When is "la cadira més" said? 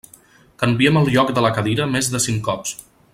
1.47-2.13